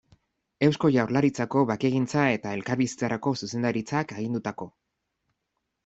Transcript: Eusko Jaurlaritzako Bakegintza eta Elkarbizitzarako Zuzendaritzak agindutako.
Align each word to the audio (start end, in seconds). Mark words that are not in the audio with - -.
Eusko 0.67 0.89
Jaurlaritzako 0.95 1.63
Bakegintza 1.73 2.25
eta 2.39 2.55
Elkarbizitzarako 2.61 3.37
Zuzendaritzak 3.45 4.19
agindutako. 4.21 4.73